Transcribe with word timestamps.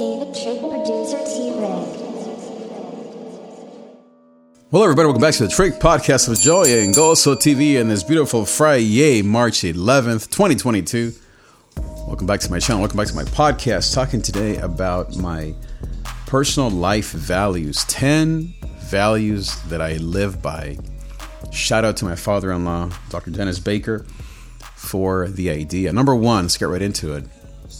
David 0.00 0.34
Trig 0.34 0.60
Producer 0.60 1.18
Trig. 1.18 1.60
Hello, 4.70 4.82
everybody. 4.82 5.04
Welcome 5.04 5.20
back 5.20 5.34
to 5.34 5.42
the 5.42 5.52
Trig 5.54 5.74
Podcast 5.74 6.26
with 6.26 6.40
Joy 6.40 6.64
and 6.80 6.94
Goso 6.94 7.34
TV 7.34 7.78
and 7.78 7.90
this 7.90 8.02
beautiful 8.02 8.46
Friday, 8.46 9.20
March 9.20 9.60
11th, 9.60 10.30
2022. 10.30 11.12
Welcome 12.06 12.26
back 12.26 12.40
to 12.40 12.50
my 12.50 12.58
channel. 12.58 12.80
Welcome 12.80 12.96
back 12.96 13.08
to 13.08 13.14
my 13.14 13.24
podcast. 13.24 13.92
Talking 13.92 14.22
today 14.22 14.56
about 14.56 15.18
my 15.18 15.54
personal 16.24 16.70
life 16.70 17.10
values 17.10 17.84
10 17.84 18.54
values 18.78 19.60
that 19.64 19.82
I 19.82 19.98
live 19.98 20.40
by. 20.40 20.78
Shout 21.52 21.84
out 21.84 21.98
to 21.98 22.06
my 22.06 22.16
father 22.16 22.52
in 22.52 22.64
law, 22.64 22.88
Dr. 23.10 23.32
Dennis 23.32 23.58
Baker, 23.58 24.06
for 24.76 25.28
the 25.28 25.50
idea. 25.50 25.92
Number 25.92 26.14
one, 26.14 26.44
let's 26.44 26.56
get 26.56 26.70
right 26.70 26.80
into 26.80 27.12
it, 27.12 27.24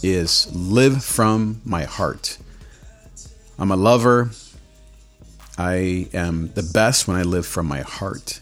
is 0.03 0.55
live 0.55 1.05
from 1.05 1.61
my 1.65 1.85
heart. 1.85 2.39
I'm 3.59 3.71
a 3.71 3.77
lover. 3.77 4.31
I 5.59 6.09
am 6.15 6.51
the 6.55 6.63
best 6.63 7.07
when 7.07 7.17
I 7.17 7.23
live 7.23 7.47
from 7.47 7.67
my 7.67 7.81
heart. 7.81 8.41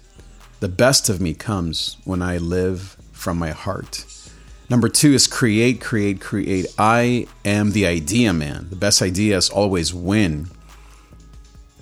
The 0.61 0.69
best 0.69 1.09
of 1.09 1.21
me 1.21 1.35
comes 1.35 1.97
when 2.05 2.23
I 2.23 2.39
live 2.39 2.97
from 3.13 3.39
my 3.39 3.51
heart. 3.51 4.05
Number 4.71 4.89
two 4.89 5.15
is 5.15 5.27
create, 5.27 5.81
create, 5.81 6.21
create. 6.21 6.67
I 6.79 7.27
am 7.45 7.73
the 7.73 7.87
idea 7.87 8.33
man. 8.33 8.67
The 8.69 8.77
best 8.77 9.01
ideas 9.01 9.49
always 9.49 9.95
win. 9.95 10.49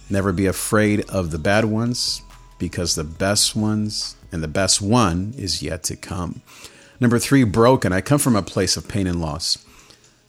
Never 0.09 0.33
be 0.33 0.47
afraid 0.47 1.09
of 1.11 1.33
the 1.33 1.39
bad 1.39 1.65
ones 1.65 2.23
because 2.59 2.95
the 2.95 3.05
best 3.05 3.57
ones 3.57 4.17
and 4.31 4.43
the 4.43 4.49
best 4.49 4.81
one 4.81 5.35
is 5.37 5.63
yet 5.63 5.83
to 5.85 5.97
come. 5.97 6.43
Number 7.01 7.19
three, 7.19 7.45
broken. 7.45 7.93
I 7.93 8.01
come 8.01 8.19
from 8.19 8.37
a 8.37 8.43
place 8.43 8.77
of 8.77 8.89
pain 8.89 9.07
and 9.07 9.21
loss, 9.21 9.59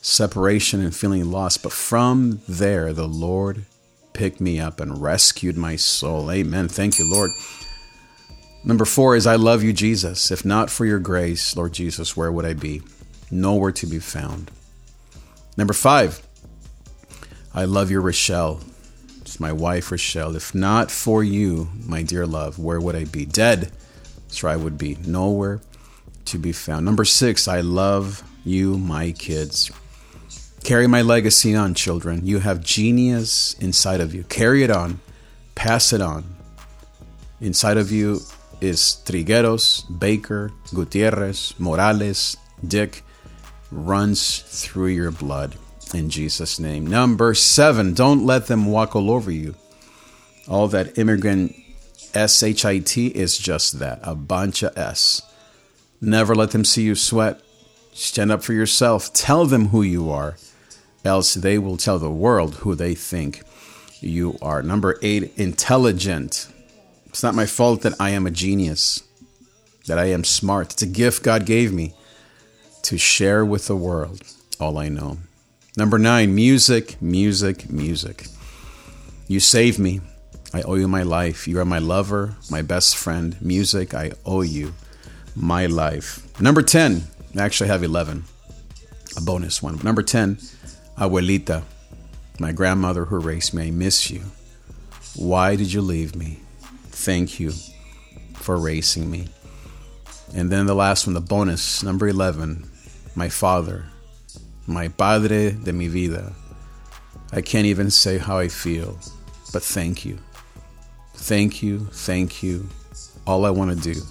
separation 0.01 0.81
and 0.81 0.95
feeling 0.95 1.31
lost. 1.31 1.63
But 1.63 1.71
from 1.71 2.41
there, 2.47 2.93
the 2.93 3.07
Lord 3.07 3.65
picked 4.13 4.41
me 4.41 4.59
up 4.59 4.79
and 4.79 5.01
rescued 5.01 5.57
my 5.57 5.75
soul. 5.75 6.31
Amen. 6.31 6.67
Thank 6.67 6.99
you, 6.99 7.09
Lord. 7.09 7.31
Number 8.65 8.83
four 8.83 9.15
is 9.15 9.25
I 9.25 9.35
love 9.35 9.63
you, 9.63 9.71
Jesus. 9.71 10.29
If 10.29 10.43
not 10.43 10.69
for 10.69 10.85
your 10.85 10.99
grace, 10.99 11.55
Lord 11.55 11.73
Jesus, 11.73 12.17
where 12.17 12.31
would 12.31 12.45
I 12.45 12.53
be? 12.53 12.81
Nowhere 13.31 13.71
to 13.73 13.85
be 13.85 13.99
found. 13.99 14.51
Number 15.55 15.73
five, 15.73 16.21
I 17.53 17.65
love 17.65 17.89
you, 17.89 18.01
Rochelle. 18.01 18.61
It's 19.21 19.39
my 19.39 19.53
wife, 19.53 19.91
Rochelle. 19.91 20.35
If 20.35 20.53
not 20.53 20.91
for 20.91 21.23
you, 21.23 21.69
my 21.85 22.03
dear 22.03 22.25
love, 22.25 22.59
where 22.59 22.79
would 22.79 22.95
I 22.95 23.05
be? 23.05 23.25
Dead. 23.25 23.71
Where 24.41 24.51
I 24.51 24.57
would 24.57 24.77
be. 24.77 24.97
Nowhere 25.05 25.61
to 26.27 26.37
be 26.37 26.51
found. 26.51 26.85
Number 26.85 27.05
six, 27.05 27.47
I 27.47 27.61
love 27.61 28.23
you, 28.43 28.77
my 28.77 29.11
kids. 29.11 29.71
Carry 30.63 30.87
my 30.87 31.01
legacy 31.01 31.55
on, 31.55 31.73
children. 31.73 32.25
You 32.25 32.39
have 32.39 32.63
genius 32.63 33.53
inside 33.59 34.01
of 34.01 34.13
you. 34.13 34.23
Carry 34.23 34.63
it 34.63 34.71
on. 34.71 34.99
Pass 35.55 35.93
it 35.93 36.01
on. 36.01 36.23
Inside 37.39 37.77
of 37.77 37.91
you 37.91 38.21
is 38.61 39.01
Trigueros, 39.05 39.83
Baker, 39.99 40.51
Gutierrez, 40.73 41.53
Morales, 41.59 42.35
Dick 42.65 43.03
runs 43.71 44.39
through 44.39 44.87
your 44.87 45.11
blood 45.11 45.55
in 45.93 46.09
Jesus' 46.09 46.59
name. 46.59 46.87
Number 46.87 47.33
seven, 47.33 47.93
don't 47.93 48.25
let 48.25 48.47
them 48.47 48.65
walk 48.65 48.95
all 48.95 49.11
over 49.11 49.31
you. 49.31 49.55
All 50.47 50.67
that 50.69 50.97
immigrant 50.97 51.55
SHIT 52.13 52.97
is 52.97 53.37
just 53.37 53.79
that 53.79 53.99
a 54.01 54.15
bunch 54.15 54.63
of 54.63 54.77
S. 54.77 55.21
Never 55.99 56.35
let 56.35 56.51
them 56.51 56.63
see 56.63 56.83
you 56.83 56.95
sweat. 56.95 57.41
Stand 57.93 58.31
up 58.31 58.43
for 58.43 58.53
yourself. 58.53 59.11
Tell 59.13 59.45
them 59.45 59.69
who 59.69 59.81
you 59.81 60.11
are, 60.11 60.37
else 61.03 61.33
they 61.33 61.57
will 61.57 61.77
tell 61.77 61.97
the 61.97 62.11
world 62.11 62.55
who 62.57 62.75
they 62.75 62.93
think 62.93 63.41
you 63.99 64.37
are. 64.41 64.61
Number 64.61 64.99
eight, 65.01 65.33
intelligent. 65.37 66.47
It's 67.07 67.23
not 67.23 67.33
my 67.33 67.47
fault 67.47 67.81
that 67.81 67.99
I 67.99 68.11
am 68.11 68.27
a 68.27 68.31
genius, 68.31 69.03
that 69.87 69.97
I 69.97 70.05
am 70.05 70.23
smart. 70.23 70.73
It's 70.73 70.83
a 70.83 70.87
gift 70.87 71.23
God 71.23 71.47
gave 71.47 71.73
me 71.73 71.93
to 72.83 72.97
share 72.99 73.43
with 73.43 73.65
the 73.65 73.75
world 73.75 74.21
all 74.59 74.77
I 74.77 74.89
know. 74.89 75.17
Number 75.75 75.97
nine, 75.97 76.35
music, 76.35 77.01
music, 77.01 77.71
music. 77.71 78.27
You 79.27 79.39
saved 79.39 79.79
me. 79.79 80.01
I 80.53 80.61
owe 80.61 80.75
you 80.75 80.87
my 80.87 81.03
life. 81.03 81.47
You 81.47 81.59
are 81.59 81.65
my 81.65 81.79
lover, 81.79 82.35
my 82.49 82.61
best 82.61 82.95
friend. 82.95 83.35
Music, 83.41 83.93
I 83.93 84.11
owe 84.25 84.41
you 84.41 84.73
my 85.39 85.67
life. 85.67 86.23
Number 86.41 86.63
10, 86.63 87.03
I 87.37 87.41
actually 87.41 87.69
have 87.69 87.83
11, 87.83 88.23
a 89.15 89.21
bonus 89.21 89.61
one. 89.61 89.79
Number 89.83 90.01
10, 90.01 90.37
Abuelita, 90.97 91.63
my 92.39 92.51
grandmother 92.51 93.05
who 93.05 93.19
raised 93.19 93.53
me. 93.53 93.67
I 93.67 93.71
miss 93.71 94.09
you. 94.09 94.21
Why 95.15 95.55
did 95.55 95.71
you 95.71 95.81
leave 95.81 96.15
me? 96.15 96.39
Thank 96.89 97.39
you 97.39 97.53
for 98.33 98.57
raising 98.57 99.11
me. 99.11 99.27
And 100.33 100.51
then 100.51 100.65
the 100.65 100.73
last 100.73 101.05
one, 101.05 101.13
the 101.13 101.21
bonus, 101.21 101.83
number 101.83 102.07
11, 102.07 102.67
my 103.15 103.29
father, 103.29 103.85
my 104.65 104.87
padre 104.87 105.51
de 105.51 105.71
mi 105.71 105.87
vida. 105.87 106.33
I 107.31 107.41
can't 107.41 107.67
even 107.67 107.91
say 107.91 108.17
how 108.17 108.39
I 108.39 108.47
feel, 108.47 108.97
but 109.53 109.61
thank 109.61 110.03
you. 110.03 110.17
Thank 111.13 111.61
you, 111.61 111.85
thank 111.91 112.41
you. 112.41 112.67
All 113.27 113.45
I 113.45 113.51
want 113.51 113.71
to 113.71 113.93
do 113.93 114.01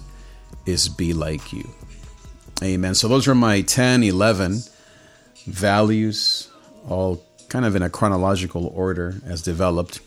is 0.67 0.89
be 0.89 1.13
like 1.13 1.53
you. 1.53 1.69
Amen. 2.61 2.95
So 2.95 3.07
those 3.07 3.27
are 3.27 3.35
my 3.35 3.61
10, 3.61 4.03
11 4.03 4.61
values, 5.45 6.49
all 6.87 7.23
kind 7.49 7.65
of 7.65 7.75
in 7.75 7.81
a 7.81 7.89
chronological 7.89 8.67
order 8.67 9.15
as 9.25 9.41
developed 9.41 9.99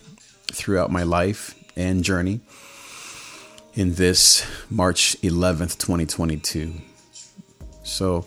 throughout 0.53 0.91
my 0.91 1.05
life 1.05 1.55
and 1.77 2.05
journey 2.05 2.41
in 3.75 3.95
this 3.95 4.45
March 4.69 5.17
11th, 5.23 5.79
2022. 5.79 6.75
So 7.85 8.25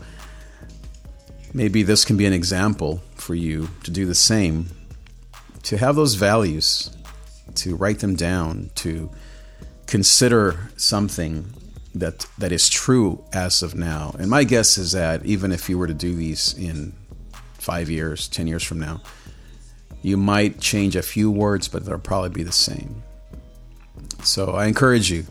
maybe 1.53 1.83
this 1.83 2.05
can 2.05 2.17
be 2.17 2.25
an 2.25 2.33
example 2.33 3.01
for 3.16 3.35
you 3.35 3.69
to 3.83 3.91
do 3.91 4.05
the 4.05 4.16
same, 4.16 4.69
to 5.63 5.77
have 5.77 5.95
those 5.95 6.16
values, 6.16 6.89
to 7.55 7.75
write 7.75 7.99
them 7.99 8.16
down, 8.16 8.72
to 8.75 9.11
consider 9.85 10.72
something 10.77 11.53
that 11.95 12.25
that 12.37 12.51
is 12.51 12.69
true 12.69 13.23
as 13.33 13.61
of 13.61 13.75
now. 13.75 14.15
And 14.17 14.29
my 14.29 14.43
guess 14.43 14.77
is 14.77 14.93
that 14.93 15.25
even 15.25 15.51
if 15.51 15.69
you 15.69 15.77
were 15.77 15.87
to 15.87 15.93
do 15.93 16.15
these 16.15 16.53
in 16.57 16.93
5 17.59 17.89
years, 17.89 18.27
10 18.27 18.47
years 18.47 18.63
from 18.63 18.79
now, 18.79 19.01
you 20.01 20.17
might 20.17 20.59
change 20.59 20.95
a 20.95 21.01
few 21.01 21.31
words, 21.31 21.67
but 21.67 21.85
they'll 21.85 21.99
probably 21.99 22.29
be 22.29 22.43
the 22.43 22.51
same. 22.51 23.03
So 24.23 24.51
I 24.51 24.65
encourage 24.65 25.11
you 25.11 25.25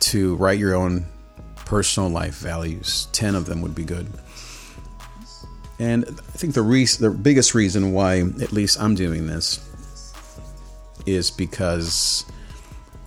to 0.00 0.36
write 0.36 0.58
your 0.58 0.74
own 0.74 1.06
personal 1.64 2.08
life 2.08 2.38
values. 2.38 3.08
10 3.12 3.34
of 3.34 3.46
them 3.46 3.60
would 3.62 3.74
be 3.74 3.84
good. 3.84 4.08
And 5.80 6.04
I 6.06 6.36
think 6.36 6.54
the 6.54 6.62
reason, 6.62 7.10
the 7.10 7.16
biggest 7.16 7.54
reason 7.54 7.92
why 7.92 8.20
at 8.20 8.52
least 8.52 8.80
I'm 8.80 8.94
doing 8.94 9.26
this 9.26 9.60
is 11.06 11.30
because 11.30 12.24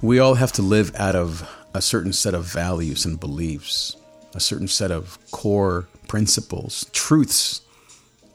we 0.02 0.20
all 0.20 0.36
have 0.36 0.52
to 0.54 0.62
live 0.62 0.96
out 0.96 1.16
of 1.16 1.48
a 1.74 1.82
certain 1.82 2.14
set 2.14 2.34
of 2.34 2.46
values 2.46 3.06
and 3.06 3.20
beliefs, 3.20 3.96
a 4.36 4.40
certain 4.40 4.68
set 4.68 4.92
of 4.92 5.18
core 5.32 5.88
principles, 6.08 6.90
truths 6.92 7.62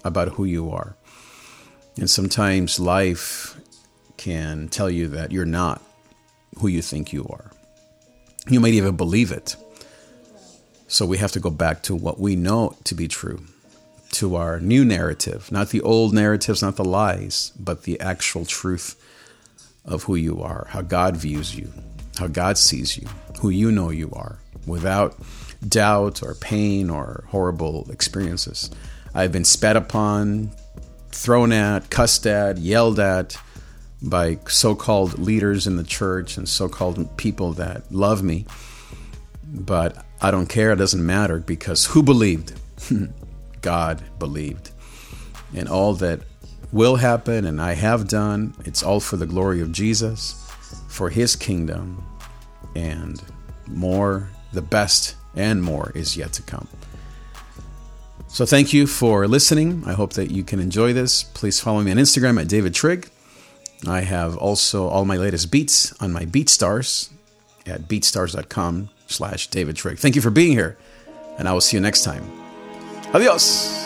about 0.05 0.29
who 0.31 0.45
you 0.45 0.71
are. 0.71 0.97
And 1.99 2.09
sometimes 2.09 2.81
life 2.81 3.59
can 4.17 4.69
tell 4.69 4.91
you 4.91 5.09
that 5.09 5.33
you're 5.33 5.45
not 5.45 5.83
who 6.59 6.69
you 6.69 6.83
think 6.83 7.13
you 7.13 7.27
are. 7.29 7.51
You 8.49 8.61
might 8.61 8.75
even 8.75 8.97
believe 8.97 9.33
it. 9.33 9.57
So 10.89 11.05
we 11.05 11.19
have 11.19 11.33
to 11.33 11.41
go 11.41 11.51
back 11.51 11.83
to 11.85 11.95
what 11.95 12.21
we 12.21 12.37
know 12.37 12.77
to 12.85 12.95
be 12.95 13.09
true, 13.09 13.43
to 14.13 14.37
our 14.37 14.61
new 14.61 14.85
narrative, 14.85 15.51
not 15.51 15.71
the 15.71 15.81
old 15.81 16.15
narratives, 16.15 16.63
not 16.63 16.77
the 16.77 16.85
lies, 16.85 17.53
but 17.59 17.83
the 17.83 18.01
actual 18.01 18.45
truth 18.45 18.95
of 19.85 20.05
who 20.05 20.15
you 20.15 20.41
are, 20.41 20.69
how 20.71 20.83
God 20.83 21.17
views 21.17 21.57
you, 21.57 21.73
how 22.19 22.27
God 22.27 22.59
sees 22.59 22.97
you, 22.97 23.07
who 23.41 23.51
you 23.51 23.71
know 23.71 23.91
you 23.91 24.11
are, 24.13 24.39
without 24.67 25.17
doubt 25.67 26.23
or 26.23 26.35
pain 26.35 26.91
or 26.91 27.25
horrible 27.29 27.91
experiences. 27.91 28.71
I've 29.15 29.33
been 29.33 29.45
spat 29.45 29.77
upon, 29.77 30.51
thrown 31.11 31.53
at, 31.53 31.91
cussed 31.91 32.27
at, 32.27 32.59
yelled 32.59 33.01
at 33.01 33.37
by 34.03 34.39
so 34.49 34.75
called 34.75 35.19
leaders 35.19 35.67
in 35.67 35.77
the 35.77 35.85
church 35.85 36.37
and 36.37 36.49
so 36.49 36.69
called 36.69 37.17
people 37.17 37.53
that 37.55 37.91
love 37.91 38.23
me. 38.23 38.47
But 39.45 40.05
I 40.21 40.31
don't 40.31 40.49
care, 40.49 40.73
it 40.73 40.77
doesn't 40.77 41.05
matter 41.05 41.39
because 41.39 41.87
who 41.87 42.03
believed? 42.03 42.53
God 43.63 44.03
believed. 44.19 44.71
And 45.55 45.69
all 45.69 45.95
that 45.95 46.21
will 46.73 46.97
happen 46.97 47.45
and 47.47 47.61
I 47.61 47.73
have 47.75 48.09
done, 48.09 48.55
it's 48.65 48.83
all 48.83 49.01
for 49.01 49.17
the 49.17 49.27
glory 49.27 49.61
of 49.61 49.73
Jesus, 49.73 50.43
for 50.89 51.11
his 51.11 51.37
kingdom, 51.37 52.05
and 52.75 53.23
more, 53.67 54.29
the 54.53 54.63
best 54.63 55.17
and 55.35 55.63
more 55.63 55.93
is 55.95 56.17
yet 56.17 56.33
to 56.35 56.43
come. 56.43 56.69
So 58.29 58.45
thank 58.45 58.73
you 58.73 58.87
for 58.87 59.27
listening. 59.29 59.83
I 59.87 59.93
hope 59.93 60.15
that 60.15 60.31
you 60.31 60.43
can 60.43 60.61
enjoy 60.61 60.93
this. 60.93 61.23
Please 61.23 61.61
follow 61.61 61.81
me 61.83 61.91
on 61.91 61.97
Instagram 61.97 62.41
at 62.41 62.49
David 62.49 62.75
Trig. 62.75 63.09
I 63.87 64.01
have 64.01 64.37
also 64.37 64.89
all 64.89 65.05
my 65.05 65.17
latest 65.17 65.51
beats 65.51 65.93
on 66.01 66.13
my 66.13 66.25
BeatStars 66.25 67.11
at 67.67 67.83
beatstars.com 67.83 68.89
slash 69.07 69.49
David 69.49 69.77
Trig. 69.77 69.99
Thank 69.99 70.17
you 70.17 70.23
for 70.23 70.31
being 70.31 70.53
here, 70.53 70.77
and 71.39 71.49
I 71.49 71.53
will 71.53 71.61
see 71.61 71.77
you 71.77 71.81
next 71.81 72.05
time. 72.05 72.25
Adios. 73.13 73.86